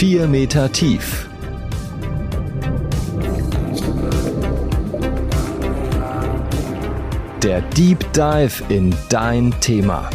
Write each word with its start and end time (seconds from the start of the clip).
4 0.00 0.28
Meter 0.28 0.72
tief. 0.72 1.28
Der 7.42 7.60
Deep 7.76 8.10
Dive 8.14 8.64
in 8.70 8.94
dein 9.10 9.52
Thema. 9.60 10.08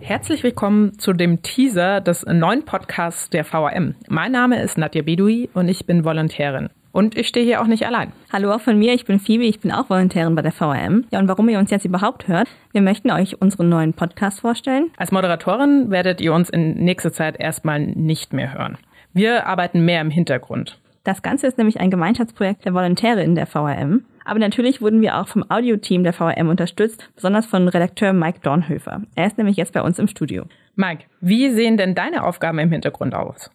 Herzlich 0.00 0.42
willkommen 0.42 0.98
zu 0.98 1.14
dem 1.14 1.40
Teaser 1.40 2.02
des 2.02 2.26
neuen 2.26 2.66
Podcasts 2.66 3.30
der 3.30 3.50
VAM. 3.50 3.94
Mein 4.06 4.32
Name 4.32 4.62
ist 4.62 4.76
Nadja 4.76 5.00
Bedoui 5.00 5.48
und 5.54 5.70
ich 5.70 5.86
bin 5.86 6.04
Volontärin. 6.04 6.68
Und 6.94 7.18
ich 7.18 7.26
stehe 7.26 7.44
hier 7.44 7.60
auch 7.60 7.66
nicht 7.66 7.84
allein. 7.86 8.12
Hallo 8.32 8.52
auch 8.52 8.60
von 8.60 8.78
mir, 8.78 8.94
ich 8.94 9.04
bin 9.04 9.18
Phoebe, 9.18 9.42
ich 9.42 9.58
bin 9.58 9.72
auch 9.72 9.90
Volontärin 9.90 10.36
bei 10.36 10.42
der 10.42 10.52
VRM. 10.52 11.06
Ja, 11.10 11.18
und 11.18 11.26
warum 11.26 11.48
ihr 11.48 11.58
uns 11.58 11.72
jetzt 11.72 11.84
überhaupt 11.84 12.28
hört, 12.28 12.46
wir 12.70 12.82
möchten 12.82 13.10
euch 13.10 13.42
unseren 13.42 13.68
neuen 13.68 13.94
Podcast 13.94 14.42
vorstellen. 14.42 14.92
Als 14.96 15.10
Moderatorin 15.10 15.90
werdet 15.90 16.20
ihr 16.20 16.32
uns 16.32 16.50
in 16.50 16.84
nächster 16.84 17.12
Zeit 17.12 17.40
erstmal 17.40 17.80
nicht 17.80 18.32
mehr 18.32 18.54
hören. 18.54 18.78
Wir 19.12 19.48
arbeiten 19.48 19.84
mehr 19.84 20.00
im 20.02 20.10
Hintergrund. 20.10 20.78
Das 21.02 21.22
Ganze 21.22 21.48
ist 21.48 21.58
nämlich 21.58 21.80
ein 21.80 21.90
Gemeinschaftsprojekt 21.90 22.64
der 22.64 22.74
Volontäre 22.74 23.24
in 23.24 23.34
der 23.34 23.46
VRM. 23.46 24.04
Aber 24.24 24.38
natürlich 24.38 24.80
wurden 24.80 25.00
wir 25.00 25.18
auch 25.18 25.26
vom 25.26 25.44
Audioteam 25.50 26.04
der 26.04 26.12
VRM 26.12 26.48
unterstützt, 26.48 27.10
besonders 27.16 27.44
von 27.44 27.66
Redakteur 27.66 28.12
Mike 28.12 28.38
Dornhöfer. 28.44 29.02
Er 29.16 29.26
ist 29.26 29.36
nämlich 29.36 29.56
jetzt 29.56 29.72
bei 29.72 29.82
uns 29.82 29.98
im 29.98 30.06
Studio. 30.06 30.44
Mike, 30.76 31.06
wie 31.20 31.50
sehen 31.50 31.76
denn 31.76 31.96
deine 31.96 32.22
Aufgaben 32.22 32.60
im 32.60 32.70
Hintergrund 32.70 33.16
aus? 33.16 33.50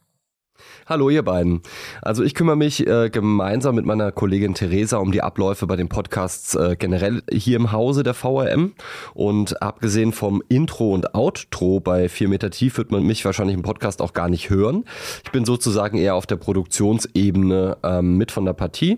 Hallo 0.86 1.10
ihr 1.10 1.24
beiden. 1.24 1.62
Also 2.02 2.24
ich 2.24 2.34
kümmere 2.34 2.56
mich 2.56 2.86
äh, 2.88 3.10
gemeinsam 3.10 3.76
mit 3.76 3.86
meiner 3.86 4.12
Kollegin 4.12 4.54
Theresa 4.54 4.98
um 4.98 5.12
die 5.12 5.22
Abläufe 5.22 5.68
bei 5.68 5.76
den 5.76 5.90
Podcasts 5.90 6.56
äh, 6.56 6.76
generell 6.78 7.22
hier 7.32 7.58
im 7.58 7.72
Hause 7.72 8.04
der 8.04 8.14
VRM. 8.14 8.74
Und 9.14 9.62
abgesehen 9.62 10.14
vom 10.14 10.42
Intro 10.50 10.94
und 10.94 11.14
Outro 11.16 11.80
bei 11.80 12.10
4 12.10 12.30
Meter 12.30 12.50
Tief 12.50 12.78
wird 12.78 12.92
man 12.92 13.04
mich 13.04 13.24
wahrscheinlich 13.26 13.56
im 13.56 13.64
Podcast 13.64 14.02
auch 14.02 14.14
gar 14.14 14.30
nicht 14.30 14.50
hören. 14.50 14.86
Ich 15.24 15.32
bin 15.32 15.46
sozusagen 15.46 15.98
eher 15.98 16.16
auf 16.16 16.26
der 16.26 16.38
Produktionsebene 16.38 17.78
ähm, 17.84 18.18
mit 18.18 18.32
von 18.32 18.46
der 18.46 18.54
Partie 18.54 18.98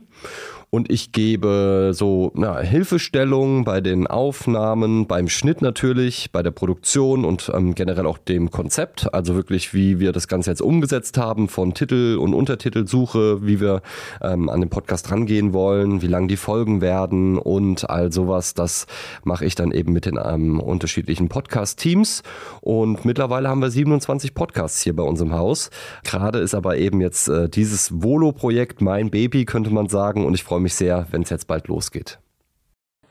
und 0.72 0.89
ich 0.89 1.11
gebe 1.11 1.91
so 1.94 2.31
na, 2.33 2.59
Hilfestellung 2.59 3.66
bei 3.66 3.81
den 3.81 4.08
Aufnahmen, 4.08 5.05
beim 5.05 5.28
Schnitt 5.28 5.61
natürlich, 5.61 6.31
bei 6.31 6.41
der 6.44 6.52
Produktion 6.52 7.25
und 7.25 7.52
ähm, 7.53 7.75
generell 7.75 8.05
auch 8.05 8.17
dem 8.17 8.52
Konzept. 8.52 9.13
Also 9.13 9.36
wirklich, 9.36 9.73
wie 9.73 10.00
wir 10.00 10.13
das 10.13 10.30
Ganze 10.30 10.50
jetzt 10.50 10.61
umgesetzt 10.61 11.17
haben 11.17 11.50
von 11.50 11.73
Titel 11.73 12.17
und 12.17 12.33
Untertitelsuche, 12.33 13.45
wie 13.45 13.59
wir 13.59 13.81
ähm, 14.22 14.47
an 14.47 14.61
den 14.61 14.69
Podcast 14.69 15.11
rangehen 15.11 15.52
wollen, 15.52 16.02
wie 16.02 16.08
lang 16.08 16.30
die 16.30 16.38
Folgen 16.38 16.80
werden 16.80 17.38
und 17.38 17.89
all 17.89 18.13
sowas. 18.13 18.53
Das 18.53 18.88
mache 19.25 19.44
ich 19.44 19.56
dann 19.56 19.73
eben 19.73 19.91
mit 19.91 20.06
den 20.06 20.17
ähm, 20.23 20.61
unterschiedlichen 20.61 21.28
Podcast-Teams. 21.28 22.23
Und 22.61 23.03
mittlerweile 23.03 23.50
haben 23.50 23.61
wir 23.61 23.72
27 23.72 24.33
Podcasts 24.33 24.81
hier 24.81 24.95
bei 24.95 25.03
uns 25.03 25.19
im 25.19 25.33
Haus. 25.33 25.69
Gerade 26.06 26.39
ist 26.39 26.56
aber 26.56 26.78
eben 26.78 27.02
jetzt 27.02 27.28
äh, 27.28 27.50
dieses 27.50 28.02
Volo-Projekt 28.02 28.80
mein 28.80 29.09
Baby, 29.09 29.44
könnte 29.44 29.69
man 29.69 29.89
sagen. 29.89 30.25
Und 30.25 30.33
ich 30.33 30.45
freue 30.45 30.61
mich 30.62 30.76
sehr, 30.76 31.08
wenn 31.12 31.23
es 31.23 31.30
jetzt 31.30 31.48
bald 31.48 31.67
losgeht. 31.67 32.20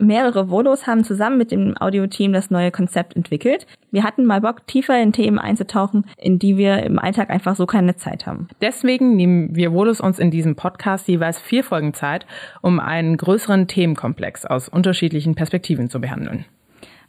Mehrere 0.03 0.49
Volos 0.49 0.87
haben 0.87 1.05
zusammen 1.05 1.37
mit 1.37 1.51
dem 1.51 1.77
Audioteam 1.77 2.33
das 2.33 2.51
neue 2.51 2.71
Konzept 2.71 3.15
entwickelt. 3.15 3.67
Wir 3.91 4.03
hatten 4.03 4.25
mal 4.25 4.41
Bock, 4.41 4.67
tiefer 4.67 5.01
in 5.01 5.13
Themen 5.13 5.39
einzutauchen, 5.39 6.07
in 6.17 6.39
die 6.39 6.57
wir 6.57 6.83
im 6.85 6.99
Alltag 6.99 7.29
einfach 7.29 7.55
so 7.55 7.67
keine 7.67 7.97
Zeit 7.97 8.27
haben. 8.27 8.49
Deswegen 8.63 9.15
nehmen 9.15 9.55
wir 9.55 9.73
Volos 9.73 10.01
uns 10.01 10.19
in 10.19 10.31
diesem 10.31 10.57
Podcast 10.57 11.07
jeweils 11.07 11.39
vier 11.39 11.63
Folgen 11.63 11.93
Zeit, 11.93 12.25
um 12.63 12.81
einen 12.81 13.19
größeren 13.19 13.69
Themenkomplex 13.69 14.47
aus 14.47 14.71
unterschiedlichen 14.71 15.35
Perspektiven 15.35 15.91
zu 15.91 16.01
behandeln. 16.01 16.47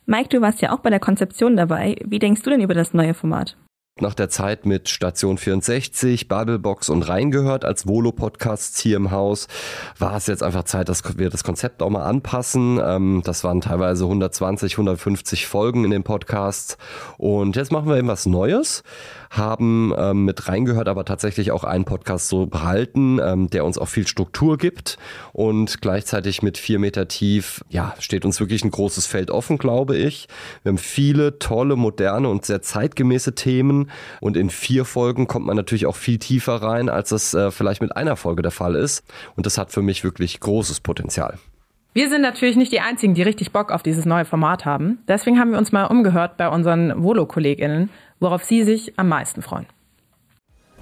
Mike, 0.06 0.28
du 0.28 0.42
warst 0.42 0.62
ja 0.62 0.74
auch 0.74 0.80
bei 0.80 0.90
der 0.90 1.00
Konzeption 1.00 1.56
dabei. 1.56 1.96
Wie 2.04 2.20
denkst 2.20 2.42
du 2.42 2.50
denn 2.50 2.60
über 2.60 2.74
das 2.74 2.94
neue 2.94 3.14
Format? 3.14 3.56
Nach 4.02 4.14
der 4.14 4.30
Zeit 4.30 4.66
mit 4.66 4.90
Station 4.90 5.38
64, 5.38 6.28
Babelbox 6.28 6.90
und 6.90 7.04
Reingehört 7.08 7.66
als 7.66 7.88
Volo-Podcasts 7.88 8.80
hier 8.80 8.98
im 8.98 9.12
Haus, 9.12 9.48
war 9.98 10.16
es 10.16 10.28
jetzt 10.28 10.44
einfach 10.44 10.64
Zeit, 10.64 10.90
dass 10.90 11.18
wir 11.18 11.30
das 11.30 11.44
Konzept 11.44 11.82
auch 11.82 11.90
mal 11.90 12.04
anpassen. 12.04 12.80
Ähm, 12.84 13.22
das 13.24 13.44
waren 13.44 13.62
teilweise 13.62 14.06
120, 14.06 14.74
150 14.74 15.48
Folgen 15.48 15.86
in 15.86 15.92
den 15.92 16.04
Podcasts. 16.04 16.78
Und 17.18 17.56
jetzt 17.56 17.72
machen 17.72 17.90
wir 17.90 17.98
eben 17.98 18.08
was 18.08 18.26
Neues 18.26 18.84
haben 19.32 19.94
ähm, 19.98 20.26
mit 20.26 20.50
reingehört, 20.50 20.90
aber 20.90 21.06
tatsächlich 21.06 21.52
auch 21.52 21.64
einen 21.64 21.86
Podcast 21.86 22.28
so 22.28 22.48
behalten, 22.48 23.20
ähm, 23.24 23.50
der 23.50 23.64
uns 23.64 23.78
auch 23.78 23.88
viel 23.88 24.06
Struktur 24.06 24.58
gibt 24.58 24.98
und 25.32 25.82
gleichzeitig 25.82 26.42
mit 26.42 26.58
vier 26.58 26.80
Meter 26.80 27.08
tief, 27.08 27.64
ja, 27.70 27.96
steht 28.00 28.26
uns 28.26 28.42
wirklich 28.42 28.66
ein 28.66 28.72
großes 28.72 29.08
Feld 29.08 29.32
offen, 29.32 29.58
glaube 29.58 29.96
ich. 29.96 30.28
Wir 30.64 30.72
haben 30.72 30.78
viele 30.78 31.40
tolle, 31.40 31.78
moderne 31.78 32.28
und 32.28 32.46
sehr 32.46 32.62
zeitgemäße 32.62 33.34
Themen 33.34 33.90
und 34.20 34.38
in 34.38 34.50
vier 34.50 34.86
Folgen 34.86 35.28
kommt 35.28 35.46
man 35.46 35.56
natürlich 35.56 35.86
auch 35.86 35.96
viel 35.96 36.18
tiefer 36.18 36.56
rein, 36.56 36.90
als 36.90 37.10
das 37.10 37.34
äh, 37.34 37.52
vielleicht 37.52 37.82
mit 37.82 37.96
einer 37.96 38.16
Folge 38.16 38.42
der 38.42 38.52
Fall 38.52 38.76
ist 38.76 39.04
und 39.36 39.46
das 39.46 39.58
hat 39.58 39.72
für 39.72 39.82
mich 39.82 40.04
wirklich 40.04 40.40
großes 40.40 40.80
Potenzial. 40.80 41.38
Wir 41.94 42.10
sind 42.10 42.22
natürlich 42.22 42.56
nicht 42.56 42.72
die 42.72 42.80
Einzigen, 42.80 43.16
die 43.16 43.22
richtig 43.22 43.52
Bock 43.52 43.70
auf 43.70 43.84
dieses 43.84 44.06
neue 44.06 44.24
Format 44.24 44.64
haben. 44.64 45.00
Deswegen 45.10 45.38
haben 45.40 45.52
wir 45.52 45.58
uns 45.58 45.74
mal 45.74 45.86
umgehört 45.86 46.38
bei 46.38 46.48
unseren 46.48 47.04
Volo-KollegInnen 47.04 47.90
worauf 48.22 48.46
Sie 48.46 48.64
sich 48.64 48.98
am 48.98 49.10
meisten 49.10 49.42
freuen. 49.42 49.66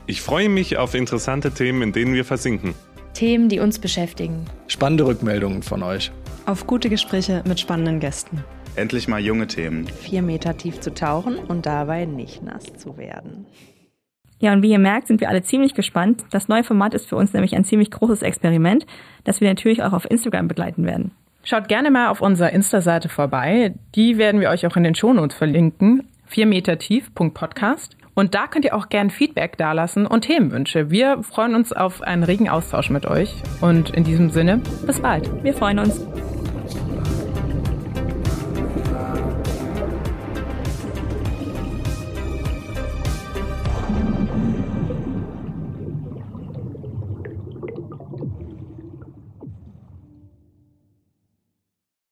Ich 0.05 0.21
freue 0.21 0.49
mich 0.49 0.77
auf 0.77 0.93
interessante 0.93 1.51
Themen, 1.51 1.81
in 1.81 1.93
denen 1.93 2.13
wir 2.13 2.25
versinken. 2.25 2.75
Themen, 3.13 3.49
die 3.49 3.59
uns 3.59 3.79
beschäftigen. 3.79 4.45
Spannende 4.67 5.05
Rückmeldungen 5.05 5.63
von 5.63 5.81
euch. 5.81 6.11
Auf 6.45 6.67
gute 6.67 6.89
Gespräche 6.89 7.43
mit 7.47 7.59
spannenden 7.59 7.99
Gästen. 7.99 8.43
Endlich 8.75 9.07
mal 9.07 9.19
junge 9.19 9.47
Themen. 9.47 9.87
Vier 9.87 10.21
Meter 10.21 10.55
tief 10.57 10.79
zu 10.79 10.93
tauchen 10.93 11.37
und 11.37 11.65
dabei 11.65 12.05
nicht 12.05 12.43
nass 12.43 12.63
zu 12.77 12.97
werden. 12.97 13.45
Ja, 14.39 14.53
und 14.53 14.61
wie 14.61 14.71
ihr 14.71 14.79
merkt, 14.79 15.07
sind 15.07 15.19
wir 15.19 15.29
alle 15.29 15.43
ziemlich 15.43 15.73
gespannt. 15.73 16.23
Das 16.31 16.47
neue 16.47 16.63
Format 16.63 16.93
ist 16.93 17.07
für 17.07 17.17
uns 17.17 17.33
nämlich 17.33 17.55
ein 17.55 17.65
ziemlich 17.65 17.91
großes 17.91 18.21
Experiment, 18.21 18.85
das 19.25 19.41
wir 19.41 19.49
natürlich 19.49 19.83
auch 19.83 19.91
auf 19.91 20.09
Instagram 20.09 20.47
begleiten 20.47 20.85
werden. 20.85 21.11
Schaut 21.43 21.67
gerne 21.67 21.91
mal 21.91 22.09
auf 22.09 22.21
unserer 22.21 22.51
Insta-Seite 22.51 23.09
vorbei. 23.09 23.73
Die 23.95 24.17
werden 24.17 24.39
wir 24.39 24.49
euch 24.49 24.65
auch 24.65 24.77
in 24.77 24.83
den 24.83 24.95
Shownotes 24.95 25.37
verlinken. 25.37 26.07
4 26.27 26.45
Meter 26.45 26.77
tief.podcast. 26.77 27.97
Und 28.13 28.35
da 28.35 28.47
könnt 28.47 28.65
ihr 28.65 28.75
auch 28.75 28.89
gern 28.89 29.09
Feedback 29.09 29.57
dalassen 29.57 30.05
und 30.05 30.21
Themenwünsche. 30.21 30.91
Wir 30.91 31.23
freuen 31.23 31.55
uns 31.55 31.71
auf 31.71 32.01
einen 32.01 32.23
regen 32.23 32.49
Austausch 32.49 32.89
mit 32.89 33.05
euch. 33.05 33.33
Und 33.61 33.91
in 33.91 34.03
diesem 34.03 34.29
Sinne, 34.29 34.61
bis 34.85 34.99
bald. 34.99 35.43
Wir 35.43 35.53
freuen 35.53 35.79
uns. 35.79 36.05